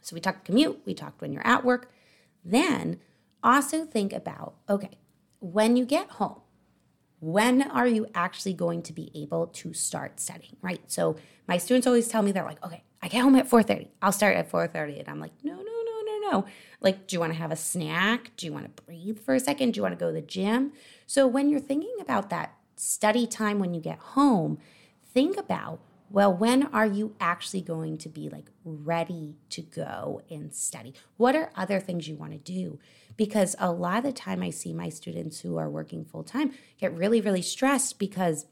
So 0.00 0.14
we 0.14 0.20
talked 0.20 0.44
commute, 0.44 0.82
we 0.84 0.92
talked 0.92 1.20
when 1.20 1.32
you're 1.32 1.46
at 1.46 1.64
work. 1.64 1.90
Then 2.44 3.00
also 3.42 3.84
think 3.84 4.12
about 4.12 4.56
okay, 4.68 4.98
when 5.40 5.76
you 5.76 5.84
get 5.86 6.10
home, 6.12 6.40
when 7.32 7.62
are 7.62 7.86
you 7.86 8.06
actually 8.14 8.54
going 8.54 8.82
to 8.82 8.92
be 8.92 9.10
able 9.14 9.46
to 9.48 9.72
start 9.72 10.20
studying 10.20 10.56
right? 10.62 10.80
So 10.86 11.16
my 11.48 11.58
students 11.58 11.86
always 11.86 12.08
tell 12.08 12.22
me 12.22 12.32
they're 12.32 12.44
like 12.44 12.64
okay 12.64 12.82
i 13.02 13.08
get 13.08 13.20
home 13.22 13.36
at 13.36 13.48
4.30 13.48 13.88
i'll 14.02 14.12
start 14.12 14.36
at 14.36 14.50
4.30 14.50 15.00
and 15.00 15.08
i'm 15.08 15.20
like 15.20 15.32
no 15.42 15.54
no 15.54 15.62
no 15.62 15.94
no 16.06 16.30
no. 16.30 16.44
Like 16.80 17.06
do 17.06 17.16
you 17.16 17.20
want 17.20 17.32
to 17.32 17.38
have 17.38 17.52
a 17.52 17.56
snack? 17.56 18.32
Do 18.36 18.46
you 18.46 18.52
want 18.52 18.64
to 18.64 18.82
breathe 18.82 19.18
for 19.18 19.34
a 19.34 19.40
second? 19.40 19.72
Do 19.72 19.78
you 19.78 19.82
want 19.82 19.98
to 19.98 20.02
go 20.02 20.08
to 20.08 20.12
the 20.12 20.22
gym? 20.22 20.72
So 21.06 21.26
when 21.26 21.48
you're 21.48 21.60
thinking 21.60 21.96
about 22.00 22.30
that 22.30 22.54
study 22.76 23.26
time 23.26 23.58
when 23.58 23.72
you 23.74 23.80
get 23.80 23.98
home 23.98 24.58
think 25.12 25.36
about 25.36 25.78
well 26.10 26.32
when 26.32 26.64
are 26.68 26.86
you 26.86 27.14
actually 27.20 27.60
going 27.60 27.96
to 27.98 28.08
be 28.08 28.28
like 28.28 28.50
ready 28.64 29.36
to 29.50 29.62
go 29.62 30.22
and 30.30 30.54
study 30.54 30.94
what 31.16 31.34
are 31.34 31.50
other 31.56 31.80
things 31.80 32.08
you 32.08 32.14
want 32.14 32.32
to 32.32 32.38
do 32.38 32.78
because 33.16 33.54
a 33.58 33.70
lot 33.70 33.98
of 33.98 34.04
the 34.04 34.12
time 34.12 34.42
I 34.42 34.50
see 34.50 34.72
my 34.72 34.88
students 34.88 35.40
who 35.40 35.56
are 35.56 35.70
working 35.70 36.04
full 36.04 36.24
time 36.24 36.52
get 36.78 36.94
really, 36.94 37.20
really 37.20 37.42
stressed 37.42 37.98
because 37.98 38.46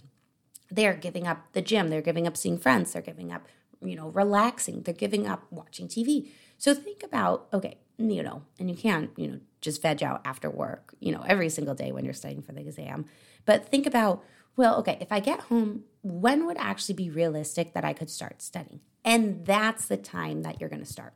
they're 0.71 0.95
giving 0.95 1.27
up 1.27 1.53
the 1.53 1.63
gym, 1.63 1.89
they're 1.89 2.03
giving 2.03 2.27
up 2.27 2.37
seeing 2.37 2.59
friends, 2.59 2.93
they're 2.93 3.03
giving 3.03 3.33
up, 3.33 3.47
you 3.83 3.97
know, 3.97 4.09
relaxing, 4.09 4.83
they're 4.83 4.95
giving 4.95 5.27
up 5.27 5.47
watching 5.51 5.89
TV. 5.89 6.31
So 6.59 6.75
think 6.75 7.03
about, 7.03 7.49
okay, 7.53 7.79
you 7.99 8.23
know, 8.23 8.43
and 8.59 8.71
you 8.71 8.77
can't, 8.77 9.11
you 9.17 9.29
know, 9.29 9.41
just 9.61 9.83
veg 9.83 10.03
out 10.03 10.23
after 10.25 10.49
work, 10.49 10.95
you 11.01 11.13
know, 11.13 11.23
every 11.27 11.49
single 11.49 11.75
day 11.75 11.93
when 11.93 12.05
you're 12.05 12.15
studying 12.15 12.43
for 12.43 12.53
the 12.53 12.61
exam. 12.61 13.05
But 13.45 13.69
think 13.69 13.87
about, 13.87 14.25
well, 14.57 14.77
okay, 14.77 14.99
if 15.01 15.11
I 15.11 15.21
get 15.21 15.41
home, 15.41 15.85
when 16.03 16.47
would 16.47 16.57
actually 16.59 16.95
be 16.95 17.11
realistic 17.11 17.73
that 17.75 17.85
I 17.85 17.93
could 17.93 18.11
start 18.11 18.43
studying? 18.43 18.81
And 19.05 19.45
that's 19.47 19.87
the 19.87 19.97
time 19.97 20.43
that 20.43 20.61
you're 20.61 20.69
going 20.69 20.85
to 20.85 20.93
start. 20.93 21.15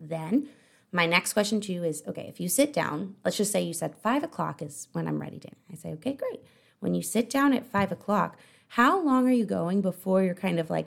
Then 0.00 0.48
my 0.92 1.06
next 1.06 1.32
question 1.32 1.60
to 1.62 1.72
you 1.72 1.84
is 1.84 2.02
okay, 2.06 2.26
if 2.28 2.40
you 2.40 2.48
sit 2.48 2.72
down, 2.72 3.16
let's 3.24 3.36
just 3.36 3.52
say 3.52 3.62
you 3.62 3.74
said 3.74 3.94
five 3.94 4.24
o'clock 4.24 4.62
is 4.62 4.88
when 4.92 5.06
I'm 5.06 5.20
ready 5.20 5.38
to. 5.38 5.48
I 5.70 5.76
say, 5.76 5.92
okay, 5.92 6.12
great. 6.14 6.40
When 6.80 6.94
you 6.94 7.02
sit 7.02 7.30
down 7.30 7.52
at 7.52 7.66
five 7.66 7.92
o'clock, 7.92 8.38
how 8.68 9.00
long 9.00 9.26
are 9.26 9.32
you 9.32 9.44
going 9.44 9.80
before 9.80 10.22
you're 10.22 10.34
kind 10.34 10.58
of 10.58 10.70
like 10.70 10.86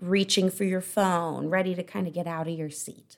reaching 0.00 0.50
for 0.50 0.64
your 0.64 0.80
phone, 0.80 1.48
ready 1.48 1.74
to 1.74 1.82
kind 1.82 2.06
of 2.06 2.14
get 2.14 2.26
out 2.26 2.48
of 2.48 2.58
your 2.58 2.70
seat? 2.70 3.16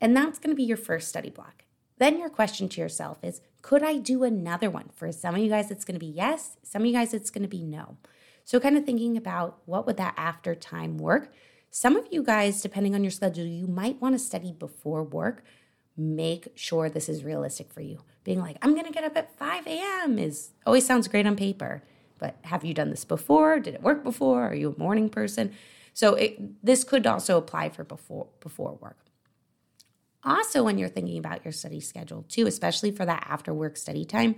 And 0.00 0.16
that's 0.16 0.38
going 0.38 0.50
to 0.50 0.56
be 0.56 0.64
your 0.64 0.76
first 0.76 1.08
study 1.08 1.30
block. 1.30 1.64
Then 1.98 2.18
your 2.18 2.30
question 2.30 2.68
to 2.70 2.80
yourself 2.80 3.18
is 3.22 3.40
could 3.62 3.82
I 3.82 3.96
do 3.98 4.24
another 4.24 4.68
one? 4.68 4.90
For 4.94 5.10
some 5.12 5.34
of 5.34 5.40
you 5.40 5.48
guys, 5.48 5.70
it's 5.70 5.84
going 5.84 5.94
to 5.94 6.04
be 6.04 6.12
yes. 6.12 6.56
Some 6.62 6.82
of 6.82 6.86
you 6.86 6.92
guys, 6.92 7.14
it's 7.14 7.30
going 7.30 7.42
to 7.42 7.48
be 7.48 7.62
no. 7.62 7.96
So, 8.44 8.58
kind 8.60 8.76
of 8.76 8.84
thinking 8.84 9.16
about 9.16 9.58
what 9.66 9.86
would 9.86 9.96
that 9.98 10.14
after 10.16 10.54
time 10.54 10.98
work 10.98 11.32
some 11.74 11.96
of 11.96 12.06
you 12.10 12.22
guys, 12.22 12.60
depending 12.60 12.94
on 12.94 13.02
your 13.02 13.10
schedule, 13.10 13.46
you 13.46 13.66
might 13.66 13.98
want 13.98 14.14
to 14.14 14.18
study 14.18 14.52
before 14.52 15.02
work. 15.02 15.42
Make 15.96 16.48
sure 16.54 16.90
this 16.90 17.08
is 17.08 17.24
realistic 17.24 17.72
for 17.72 17.80
you. 17.80 18.00
Being 18.24 18.40
like, 18.40 18.58
I'm 18.60 18.74
going 18.74 18.84
to 18.84 18.92
get 18.92 19.04
up 19.04 19.16
at 19.16 19.34
5 19.38 19.66
a.m. 19.66 20.18
is 20.18 20.50
always 20.66 20.84
sounds 20.84 21.08
great 21.08 21.26
on 21.26 21.34
paper, 21.34 21.82
but 22.18 22.36
have 22.42 22.62
you 22.62 22.74
done 22.74 22.90
this 22.90 23.06
before? 23.06 23.58
Did 23.58 23.74
it 23.74 23.82
work 23.82 24.04
before? 24.04 24.42
Are 24.48 24.54
you 24.54 24.74
a 24.76 24.78
morning 24.78 25.08
person? 25.08 25.54
So 25.94 26.14
it, 26.14 26.62
this 26.62 26.84
could 26.84 27.06
also 27.06 27.38
apply 27.38 27.70
for 27.70 27.84
before 27.84 28.26
before 28.40 28.74
work. 28.74 28.98
Also, 30.24 30.62
when 30.62 30.78
you're 30.78 30.88
thinking 30.88 31.18
about 31.18 31.44
your 31.44 31.52
study 31.52 31.80
schedule 31.80 32.24
too, 32.28 32.46
especially 32.46 32.90
for 32.90 33.04
that 33.04 33.26
after 33.28 33.52
work 33.52 33.76
study 33.76 34.04
time, 34.04 34.36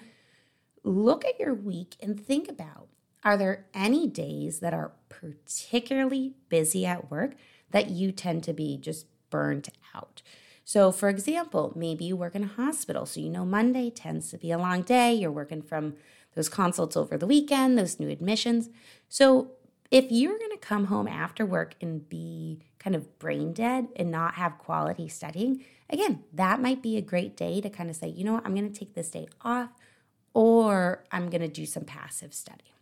look 0.83 1.25
at 1.25 1.39
your 1.39 1.55
week 1.55 1.97
and 2.01 2.19
think 2.19 2.49
about 2.49 2.89
are 3.23 3.37
there 3.39 3.65
any 3.73 4.07
days 4.07 4.61
that 4.61 4.75
are 4.75 4.93
particularly 5.09 6.35
busy 6.51 6.85
at 6.85 7.11
work 7.11 7.33
that 7.71 7.91
you 7.91 8.13
tend 8.13 8.45
to 8.45 8.53
be 8.53 8.77
just 8.77 9.07
burnt 9.31 9.69
out? 9.95 10.21
So, 10.65 10.93
for 10.93 11.09
example, 11.09 11.73
maybe 11.75 12.05
you 12.05 12.17
work 12.17 12.35
in 12.35 12.45
a 12.45 12.49
hospital. 12.49 13.07
So, 13.07 13.21
you 13.21 13.31
know, 13.31 13.45
Monday 13.45 13.91
tends 13.91 14.31
to 14.31 14.39
be 14.39 14.51
a 14.51 14.59
long 14.59 14.83
day. 14.83 15.13
You're 15.13 15.31
working 15.31 15.63
from 15.63 15.95
those 16.35 16.49
consults 16.49 16.97
over 16.97 17.17
the 17.17 17.27
weekend, 17.27 17.79
those 17.79 18.01
new 18.01 18.09
admissions. 18.09 18.69
So, 19.09 19.53
if 19.95 20.11
you're 20.11 20.37
going 20.37 20.51
to 20.51 20.59
come 20.59 20.87
home 20.87 21.07
after 21.07 21.47
work 21.47 21.77
and 21.81 22.09
be 22.09 22.59
kind 22.81 22.97
of 22.97 23.17
brain 23.21 23.53
dead 23.53 23.87
and 23.95 24.11
not 24.11 24.35
have 24.35 24.59
quality 24.59 25.07
studying, 25.07 25.65
again, 25.89 26.25
that 26.33 26.61
might 26.61 26.83
be 26.83 26.97
a 26.97 27.01
great 27.01 27.37
day 27.37 27.61
to 27.61 27.71
kind 27.71 27.89
of 27.89 27.95
say, 27.95 28.09
you 28.09 28.25
know 28.25 28.33
what, 28.33 28.45
I'm 28.45 28.57
going 28.57 28.69
to 28.69 28.77
take 28.77 28.95
this 28.95 29.11
day 29.11 29.29
off 29.43 29.71
or 30.35 31.05
I'm 31.13 31.31
going 31.31 31.43
to 31.43 31.49
do 31.49 31.65
some 31.65 31.85
passive 31.85 32.35
study. 32.35 32.75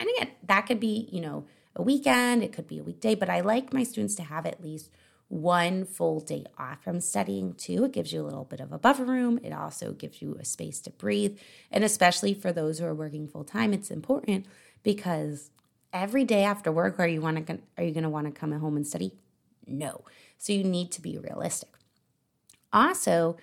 And 0.00 0.08
again, 0.16 0.32
that 0.44 0.62
could 0.62 0.80
be, 0.80 1.06
you 1.12 1.20
know, 1.20 1.44
a 1.76 1.82
weekend, 1.82 2.42
it 2.42 2.54
could 2.54 2.66
be 2.66 2.78
a 2.78 2.82
weekday, 2.82 3.14
but 3.14 3.28
I 3.28 3.40
like 3.40 3.74
my 3.74 3.82
students 3.82 4.14
to 4.14 4.22
have 4.22 4.46
at 4.46 4.62
least 4.62 4.88
one 5.28 5.84
full 5.84 6.20
day 6.20 6.46
off 6.58 6.82
from 6.82 7.00
studying 7.00 7.52
too. 7.52 7.84
It 7.84 7.92
gives 7.92 8.10
you 8.10 8.22
a 8.22 8.24
little 8.24 8.44
bit 8.44 8.60
of 8.60 8.72
a 8.72 8.78
buffer 8.78 9.04
room. 9.04 9.38
It 9.42 9.52
also 9.52 9.92
gives 9.92 10.22
you 10.22 10.38
a 10.40 10.46
space 10.46 10.80
to 10.80 10.90
breathe. 10.90 11.38
And 11.70 11.84
especially 11.84 12.32
for 12.32 12.52
those 12.52 12.78
who 12.78 12.86
are 12.86 12.94
working 12.94 13.28
full 13.28 13.44
time, 13.44 13.74
it's 13.74 13.90
important 13.90 14.46
because 14.82 15.50
every 15.92 16.24
day 16.24 16.44
after 16.44 16.72
work, 16.72 16.98
are 16.98 17.06
you 17.06 17.20
want 17.20 17.46
to 17.46 17.58
are 17.76 17.84
you 17.84 17.92
going 17.92 18.02
to 18.04 18.08
want 18.08 18.26
to 18.26 18.32
come 18.32 18.52
home 18.52 18.76
and 18.76 18.86
study? 18.86 19.12
No. 19.66 20.04
So 20.38 20.52
you 20.52 20.64
need 20.64 20.90
to 20.92 21.02
be 21.02 21.18
realistic. 21.18 21.70
Also, 22.72 23.36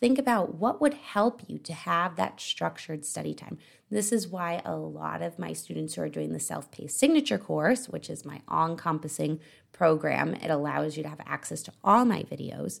think 0.00 0.18
about 0.18 0.54
what 0.54 0.80
would 0.80 0.94
help 0.94 1.42
you 1.48 1.58
to 1.58 1.72
have 1.72 2.16
that 2.16 2.40
structured 2.40 3.04
study 3.04 3.34
time. 3.34 3.58
This 3.90 4.12
is 4.12 4.28
why 4.28 4.62
a 4.64 4.76
lot 4.76 5.22
of 5.22 5.38
my 5.38 5.52
students 5.52 5.94
who 5.94 6.02
are 6.02 6.08
doing 6.08 6.32
the 6.32 6.40
self 6.40 6.70
paced 6.70 6.98
signature 6.98 7.38
course, 7.38 7.88
which 7.88 8.08
is 8.10 8.24
my 8.24 8.42
all 8.48 8.68
encompassing 8.70 9.40
program, 9.72 10.34
it 10.34 10.50
allows 10.50 10.96
you 10.96 11.02
to 11.02 11.08
have 11.08 11.20
access 11.26 11.62
to 11.62 11.72
all 11.84 12.04
my 12.04 12.22
videos. 12.22 12.80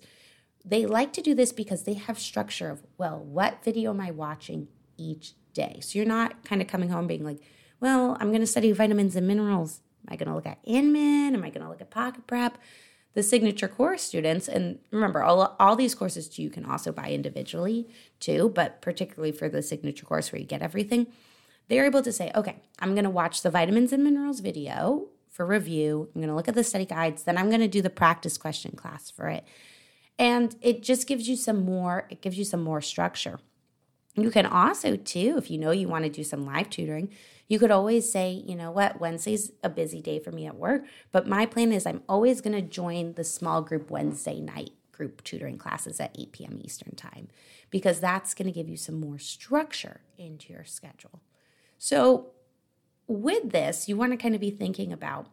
They 0.64 0.84
like 0.84 1.12
to 1.12 1.22
do 1.22 1.34
this 1.34 1.52
because 1.52 1.84
they 1.84 1.94
have 1.94 2.18
structure 2.18 2.70
of, 2.70 2.82
well, 2.98 3.18
what 3.20 3.62
video 3.62 3.90
am 3.90 4.00
I 4.00 4.10
watching 4.10 4.68
each 4.96 5.34
day? 5.52 5.78
So 5.80 5.98
you're 5.98 6.08
not 6.08 6.44
kind 6.44 6.60
of 6.60 6.66
coming 6.66 6.88
home 6.88 7.06
being 7.06 7.24
like, 7.24 7.40
well, 7.80 8.16
I'm 8.20 8.28
going 8.28 8.40
to 8.40 8.46
study 8.46 8.72
vitamins 8.72 9.16
and 9.16 9.26
minerals. 9.26 9.80
Am 10.06 10.12
I 10.12 10.16
going 10.16 10.28
to 10.28 10.34
look 10.34 10.46
at 10.46 10.58
Inman? 10.64 11.34
Am 11.34 11.44
I 11.44 11.50
going 11.50 11.62
to 11.62 11.68
look 11.68 11.80
at 11.80 11.90
Pocket 11.90 12.26
Prep? 12.26 12.58
the 13.16 13.22
signature 13.22 13.66
course 13.66 14.02
students, 14.02 14.46
and 14.46 14.78
remember, 14.90 15.22
all, 15.22 15.56
all 15.58 15.74
these 15.74 15.94
courses 15.94 16.38
you 16.38 16.50
can 16.50 16.66
also 16.66 16.92
buy 16.92 17.08
individually 17.08 17.88
too, 18.20 18.52
but 18.54 18.82
particularly 18.82 19.32
for 19.32 19.48
the 19.48 19.62
signature 19.62 20.04
course 20.04 20.30
where 20.30 20.38
you 20.38 20.46
get 20.46 20.60
everything, 20.60 21.06
they're 21.68 21.86
able 21.86 22.02
to 22.02 22.12
say, 22.12 22.30
okay, 22.34 22.56
I'm 22.78 22.92
going 22.92 23.04
to 23.04 23.10
watch 23.10 23.40
the 23.40 23.50
vitamins 23.50 23.90
and 23.90 24.04
minerals 24.04 24.40
video 24.40 25.08
for 25.30 25.46
review. 25.46 26.10
I'm 26.14 26.20
going 26.20 26.28
to 26.28 26.34
look 26.34 26.46
at 26.46 26.54
the 26.54 26.62
study 26.62 26.84
guides. 26.84 27.22
Then 27.22 27.38
I'm 27.38 27.48
going 27.48 27.62
to 27.62 27.68
do 27.68 27.80
the 27.80 27.88
practice 27.88 28.36
question 28.36 28.72
class 28.76 29.10
for 29.10 29.28
it. 29.28 29.44
And 30.18 30.54
it 30.60 30.82
just 30.82 31.06
gives 31.06 31.26
you 31.26 31.36
some 31.36 31.64
more, 31.64 32.06
it 32.10 32.20
gives 32.20 32.36
you 32.36 32.44
some 32.44 32.62
more 32.62 32.82
structure. 32.82 33.40
You 34.16 34.30
can 34.30 34.46
also, 34.46 34.96
too, 34.96 35.34
if 35.36 35.50
you 35.50 35.58
know 35.58 35.72
you 35.72 35.88
want 35.88 36.04
to 36.04 36.10
do 36.10 36.24
some 36.24 36.46
live 36.46 36.70
tutoring, 36.70 37.10
you 37.48 37.58
could 37.58 37.70
always 37.70 38.10
say, 38.10 38.30
you 38.30 38.56
know 38.56 38.70
what, 38.70 38.98
Wednesday's 38.98 39.52
a 39.62 39.68
busy 39.68 40.00
day 40.00 40.18
for 40.18 40.32
me 40.32 40.46
at 40.46 40.56
work, 40.56 40.84
but 41.12 41.28
my 41.28 41.44
plan 41.46 41.70
is 41.70 41.86
I'm 41.86 42.02
always 42.08 42.40
going 42.40 42.56
to 42.56 42.62
join 42.62 43.12
the 43.12 43.24
small 43.24 43.62
group 43.62 43.90
Wednesday 43.90 44.40
night 44.40 44.70
group 44.90 45.22
tutoring 45.22 45.58
classes 45.58 46.00
at 46.00 46.16
8 46.18 46.32
p.m. 46.32 46.58
Eastern 46.62 46.94
Time 46.96 47.28
because 47.70 48.00
that's 48.00 48.32
going 48.32 48.46
to 48.46 48.52
give 48.52 48.68
you 48.68 48.76
some 48.76 48.98
more 48.98 49.18
structure 49.18 50.00
into 50.16 50.52
your 50.52 50.64
schedule. 50.64 51.20
So, 51.78 52.32
with 53.06 53.50
this, 53.50 53.88
you 53.88 53.96
want 53.96 54.12
to 54.12 54.16
kind 54.16 54.34
of 54.34 54.40
be 54.40 54.50
thinking 54.50 54.92
about 54.92 55.28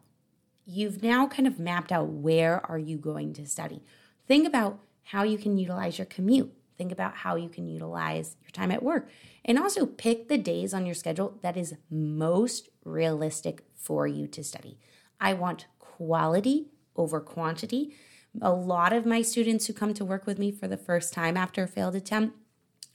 you've 0.66 1.02
now 1.02 1.26
kind 1.26 1.46
of 1.46 1.58
mapped 1.58 1.90
out 1.90 2.08
where 2.08 2.64
are 2.70 2.78
you 2.78 2.96
going 2.96 3.32
to 3.34 3.46
study. 3.46 3.82
Think 4.26 4.46
about 4.46 4.78
how 5.04 5.22
you 5.22 5.38
can 5.38 5.58
utilize 5.58 5.98
your 5.98 6.06
commute. 6.06 6.52
Think 6.76 6.92
about 6.92 7.16
how 7.16 7.36
you 7.36 7.48
can 7.48 7.68
utilize 7.68 8.36
your 8.42 8.50
time 8.50 8.70
at 8.70 8.82
work. 8.82 9.08
And 9.44 9.58
also 9.58 9.86
pick 9.86 10.28
the 10.28 10.38
days 10.38 10.74
on 10.74 10.86
your 10.86 10.94
schedule 10.94 11.38
that 11.42 11.56
is 11.56 11.74
most 11.90 12.68
realistic 12.84 13.64
for 13.76 14.06
you 14.06 14.26
to 14.28 14.42
study. 14.42 14.78
I 15.20 15.34
want 15.34 15.66
quality 15.78 16.66
over 16.96 17.20
quantity. 17.20 17.94
A 18.42 18.52
lot 18.52 18.92
of 18.92 19.06
my 19.06 19.22
students 19.22 19.66
who 19.66 19.72
come 19.72 19.94
to 19.94 20.04
work 20.04 20.26
with 20.26 20.38
me 20.38 20.50
for 20.50 20.66
the 20.66 20.76
first 20.76 21.12
time 21.12 21.36
after 21.36 21.62
a 21.62 21.68
failed 21.68 21.94
attempt, 21.94 22.36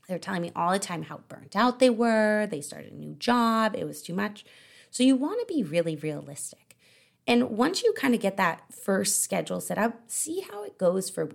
they're 0.07 0.19
telling 0.19 0.41
me 0.41 0.51
all 0.55 0.71
the 0.71 0.79
time 0.79 1.03
how 1.03 1.21
burnt 1.29 1.55
out 1.55 1.79
they 1.79 1.89
were. 1.89 2.47
They 2.49 2.61
started 2.61 2.91
a 2.91 2.97
new 2.97 3.15
job, 3.15 3.75
it 3.75 3.85
was 3.85 4.01
too 4.01 4.13
much. 4.13 4.43
So 4.89 5.03
you 5.03 5.15
want 5.15 5.39
to 5.39 5.53
be 5.53 5.63
really 5.63 5.95
realistic. 5.95 6.75
And 7.27 7.51
once 7.51 7.83
you 7.83 7.93
kind 7.93 8.15
of 8.15 8.19
get 8.19 8.37
that 8.37 8.73
first 8.73 9.23
schedule 9.23 9.61
set 9.61 9.77
up, 9.77 10.01
see 10.07 10.41
how 10.51 10.63
it 10.63 10.77
goes 10.77 11.09
for. 11.09 11.29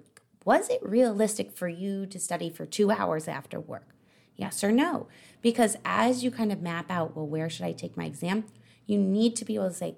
Was 0.44 0.68
it 0.68 0.80
realistic 0.82 1.52
for 1.52 1.68
you 1.68 2.06
to 2.06 2.18
study 2.18 2.50
for 2.50 2.66
two 2.66 2.90
hours 2.90 3.28
after 3.28 3.58
work? 3.58 3.94
Yes 4.36 4.62
or 4.62 4.72
no? 4.72 5.08
Because 5.40 5.76
as 5.84 6.22
you 6.22 6.30
kind 6.30 6.52
of 6.52 6.60
map 6.60 6.90
out, 6.90 7.16
well, 7.16 7.26
where 7.26 7.48
should 7.48 7.66
I 7.66 7.72
take 7.72 7.96
my 7.96 8.04
exam? 8.04 8.44
You 8.86 8.98
need 8.98 9.36
to 9.36 9.44
be 9.44 9.54
able 9.54 9.68
to 9.68 9.74
say, 9.74 9.96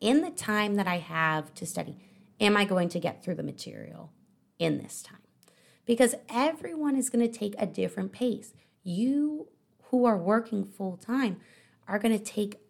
in 0.00 0.22
the 0.22 0.30
time 0.30 0.76
that 0.76 0.86
I 0.86 0.98
have 0.98 1.52
to 1.54 1.66
study, 1.66 1.96
am 2.40 2.56
I 2.56 2.64
going 2.64 2.88
to 2.90 3.00
get 3.00 3.24
through 3.24 3.34
the 3.34 3.42
material 3.42 4.12
in 4.58 4.78
this 4.78 5.02
time? 5.02 5.18
Because 5.86 6.14
everyone 6.28 6.94
is 6.94 7.10
going 7.10 7.28
to 7.28 7.38
take 7.38 7.54
a 7.58 7.66
different 7.66 8.12
pace. 8.12 8.52
You 8.84 9.48
who 9.84 10.04
are 10.04 10.16
working 10.16 10.64
full 10.64 10.96
time 10.96 11.40
are 11.88 11.98
going 11.98 12.16
to 12.16 12.24
take 12.24 12.60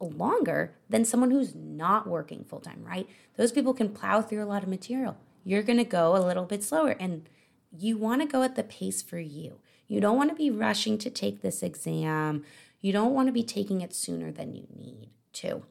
longer 0.00 0.76
than 0.88 1.04
someone 1.04 1.30
who's 1.30 1.54
not 1.54 2.06
working 2.06 2.44
full 2.44 2.60
time, 2.60 2.82
right? 2.84 3.06
Those 3.36 3.52
people 3.52 3.74
can 3.74 3.90
plow 3.90 4.22
through 4.22 4.42
a 4.42 4.46
lot 4.46 4.62
of 4.62 4.68
material 4.68 5.16
you're 5.44 5.62
going 5.62 5.78
to 5.78 5.84
go 5.84 6.16
a 6.16 6.24
little 6.26 6.44
bit 6.44 6.64
slower. 6.64 6.96
And 6.98 7.28
you 7.70 7.96
want 7.96 8.22
to 8.22 8.26
go 8.28 8.42
at 8.42 8.56
the 8.56 8.62
pace 8.62 9.02
for 9.02 9.18
you. 9.18 9.60
You 9.86 10.00
don't 10.00 10.16
want 10.16 10.30
to 10.30 10.36
be 10.36 10.50
rushing 10.50 10.98
to 10.98 11.10
take 11.10 11.42
this 11.42 11.62
exam. 11.62 12.44
You 12.80 12.92
don't 12.92 13.14
want 13.14 13.28
to 13.28 13.32
be 13.32 13.44
taking 13.44 13.80
it 13.80 13.94
sooner 13.94 14.32
than 14.32 14.54
you 14.54 14.66
need 14.74 15.10
to. 15.34 15.62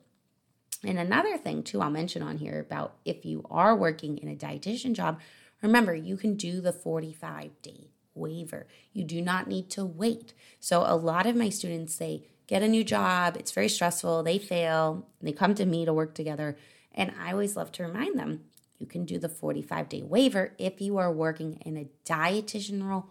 And 0.86 1.00
another 1.00 1.38
thing, 1.38 1.64
too, 1.64 1.82
I'll 1.82 1.90
mention 1.90 2.22
on 2.22 2.38
here 2.38 2.60
about 2.60 2.96
if 3.06 3.26
you 3.26 3.46
are 3.50 3.76
working 3.76 4.18
in 4.18 4.30
a 4.30 4.36
dietitian 4.36 4.94
job, 4.94 5.20
remember 5.62 5.96
you 5.96 6.18
can 6.18 6.36
do 6.36 6.62
the 6.62 6.74
45 6.74 7.62
day 7.62 7.88
waiver. 8.14 8.68
You 8.92 9.04
do 9.04 9.22
not 9.22 9.48
need 9.48 9.70
to 9.72 9.86
wait. 9.86 10.34
So, 10.60 10.84
a 10.86 10.96
lot 10.96 11.26
of 11.26 11.36
my 11.36 11.50
students, 11.50 11.96
say, 11.96 12.28
get 12.48 12.62
a 12.62 12.68
new 12.68 12.84
job, 12.84 13.38
it's 13.38 13.52
very 13.52 13.70
stressful, 13.70 14.24
they 14.24 14.38
fail, 14.38 15.08
they 15.22 15.32
come 15.32 15.56
to 15.56 15.66
me 15.66 15.86
to 15.86 15.94
work 15.94 16.14
together. 16.14 16.58
And 16.94 17.14
I 17.20 17.32
always 17.32 17.56
love 17.56 17.72
to 17.74 17.84
remind 17.84 18.20
them 18.20 18.42
you 18.84 18.88
can 18.88 19.06
do 19.06 19.18
the 19.18 19.30
45 19.30 19.88
day 19.88 20.02
waiver 20.02 20.52
if 20.58 20.82
you 20.82 20.98
are 20.98 21.10
working 21.10 21.54
in 21.66 21.78
a 21.78 21.88
dietitian 22.06 22.86
role 22.86 23.06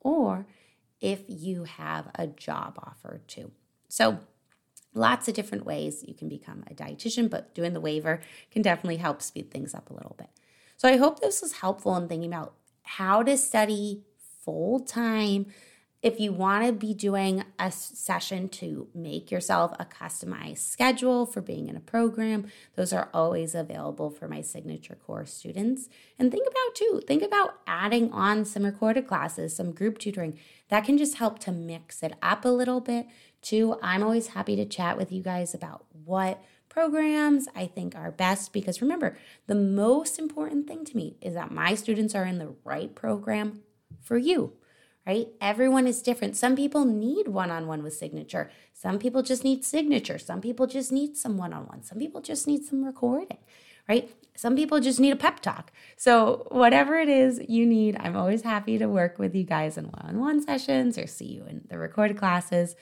or 0.00 0.44
if 1.00 1.22
you 1.28 1.62
have 1.62 2.10
a 2.16 2.26
job 2.26 2.80
offer 2.82 3.20
too. 3.28 3.52
So, 3.88 4.18
lots 4.92 5.28
of 5.28 5.34
different 5.34 5.64
ways 5.64 6.04
you 6.06 6.14
can 6.14 6.28
become 6.28 6.64
a 6.68 6.74
dietitian, 6.74 7.30
but 7.30 7.54
doing 7.54 7.74
the 7.74 7.80
waiver 7.80 8.20
can 8.50 8.62
definitely 8.62 8.96
help 8.96 9.22
speed 9.22 9.52
things 9.52 9.72
up 9.72 9.88
a 9.88 9.94
little 9.94 10.16
bit. 10.18 10.30
So, 10.76 10.88
I 10.88 10.96
hope 10.96 11.20
this 11.20 11.40
was 11.40 11.52
helpful 11.52 11.96
in 11.96 12.08
thinking 12.08 12.32
about 12.32 12.54
how 12.82 13.22
to 13.22 13.36
study 13.36 14.02
full 14.42 14.80
time 14.80 15.46
if 16.04 16.20
you 16.20 16.34
want 16.34 16.66
to 16.66 16.70
be 16.70 16.92
doing 16.92 17.42
a 17.58 17.72
session 17.72 18.50
to 18.50 18.86
make 18.94 19.30
yourself 19.30 19.72
a 19.78 19.86
customized 19.86 20.58
schedule 20.58 21.24
for 21.24 21.40
being 21.40 21.66
in 21.66 21.76
a 21.76 21.80
program, 21.80 22.46
those 22.76 22.92
are 22.92 23.08
always 23.14 23.54
available 23.54 24.10
for 24.10 24.28
my 24.28 24.42
signature 24.42 24.96
course 24.96 25.32
students. 25.32 25.88
And 26.18 26.30
think 26.30 26.46
about 26.46 26.74
too, 26.74 27.00
think 27.06 27.22
about 27.22 27.54
adding 27.66 28.12
on 28.12 28.44
some 28.44 28.64
recorded 28.64 29.06
classes, 29.06 29.56
some 29.56 29.72
group 29.72 29.96
tutoring. 29.96 30.38
That 30.68 30.84
can 30.84 30.98
just 30.98 31.16
help 31.16 31.38
to 31.40 31.52
mix 31.52 32.02
it 32.02 32.12
up 32.20 32.44
a 32.44 32.50
little 32.50 32.80
bit 32.80 33.06
too. 33.40 33.78
I'm 33.82 34.02
always 34.02 34.28
happy 34.28 34.56
to 34.56 34.66
chat 34.66 34.98
with 34.98 35.10
you 35.10 35.22
guys 35.22 35.54
about 35.54 35.86
what 36.04 36.44
programs 36.68 37.48
I 37.56 37.66
think 37.66 37.96
are 37.96 38.10
best 38.10 38.52
because 38.52 38.82
remember, 38.82 39.16
the 39.46 39.54
most 39.54 40.18
important 40.18 40.68
thing 40.68 40.84
to 40.84 40.96
me 40.98 41.16
is 41.22 41.32
that 41.32 41.50
my 41.50 41.74
students 41.74 42.14
are 42.14 42.26
in 42.26 42.36
the 42.36 42.54
right 42.62 42.94
program 42.94 43.62
for 44.02 44.18
you 44.18 44.52
right? 45.06 45.28
Everyone 45.40 45.86
is 45.86 46.02
different. 46.02 46.36
Some 46.36 46.56
people 46.56 46.84
need 46.84 47.28
one 47.28 47.50
on 47.50 47.66
one 47.66 47.82
with 47.82 47.94
signature. 47.94 48.50
Some 48.72 48.98
people 48.98 49.22
just 49.22 49.44
need 49.44 49.64
signature. 49.64 50.18
Some 50.18 50.40
people 50.40 50.66
just 50.66 50.92
need 50.92 51.16
some 51.16 51.36
one 51.36 51.52
on 51.52 51.66
one. 51.66 51.82
Some 51.82 51.98
people 51.98 52.20
just 52.20 52.46
need 52.46 52.64
some 52.64 52.84
recording, 52.84 53.38
right? 53.88 54.10
Some 54.36 54.56
people 54.56 54.80
just 54.80 54.98
need 54.98 55.12
a 55.12 55.16
pep 55.16 55.40
talk. 55.40 55.72
So, 55.96 56.48
whatever 56.50 56.96
it 56.96 57.08
is 57.08 57.40
you 57.48 57.66
need, 57.66 57.96
I'm 58.00 58.16
always 58.16 58.42
happy 58.42 58.78
to 58.78 58.86
work 58.86 59.18
with 59.18 59.34
you 59.34 59.44
guys 59.44 59.76
in 59.78 59.84
one 59.84 60.06
on 60.06 60.20
one 60.20 60.42
sessions 60.42 60.98
or 60.98 61.06
see 61.06 61.26
you 61.26 61.44
in 61.44 61.62
the 61.68 61.78
recorded 61.78 62.16
classes 62.16 62.74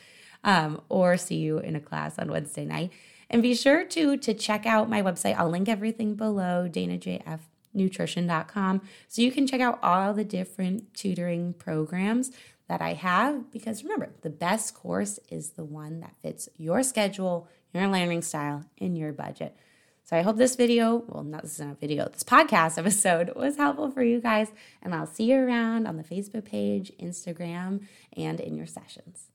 um, 0.44 0.80
or 0.88 1.16
see 1.16 1.36
you 1.36 1.58
in 1.58 1.76
a 1.76 1.80
class 1.80 2.18
on 2.18 2.30
Wednesday 2.30 2.64
night. 2.64 2.92
And 3.28 3.42
be 3.42 3.54
sure 3.54 3.84
to 3.84 4.16
to 4.16 4.34
check 4.34 4.64
out 4.64 4.88
my 4.88 5.02
website. 5.02 5.36
I'll 5.36 5.50
link 5.50 5.68
everything 5.68 6.14
below, 6.14 6.68
danajf 6.70 7.40
nutrition.com. 7.74 8.82
So 9.08 9.22
you 9.22 9.32
can 9.32 9.46
check 9.46 9.60
out 9.60 9.78
all 9.82 10.14
the 10.14 10.24
different 10.24 10.94
tutoring 10.94 11.54
programs 11.54 12.30
that 12.68 12.80
I 12.80 12.94
have 12.94 13.50
because 13.50 13.82
remember, 13.82 14.10
the 14.22 14.30
best 14.30 14.74
course 14.74 15.18
is 15.28 15.50
the 15.50 15.64
one 15.64 16.00
that 16.00 16.14
fits 16.22 16.48
your 16.56 16.82
schedule, 16.82 17.48
your 17.74 17.88
learning 17.88 18.22
style, 18.22 18.64
and 18.80 18.96
your 18.96 19.12
budget. 19.12 19.56
So 20.04 20.16
I 20.16 20.22
hope 20.22 20.36
this 20.36 20.56
video, 20.56 21.04
well, 21.06 21.22
not 21.22 21.42
this 21.42 21.54
is 21.54 21.60
not 21.60 21.72
a 21.72 21.74
video, 21.74 22.08
this 22.08 22.24
podcast 22.24 22.78
episode 22.78 23.32
was 23.36 23.56
helpful 23.56 23.90
for 23.90 24.02
you 24.02 24.20
guys. 24.20 24.52
And 24.82 24.94
I'll 24.94 25.06
see 25.06 25.24
you 25.24 25.36
around 25.36 25.86
on 25.86 25.96
the 25.96 26.04
Facebook 26.04 26.44
page, 26.44 26.92
Instagram, 27.00 27.86
and 28.16 28.40
in 28.40 28.56
your 28.56 28.66
sessions. 28.66 29.31